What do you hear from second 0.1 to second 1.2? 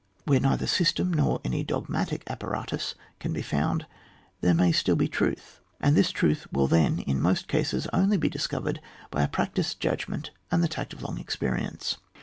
Where neither system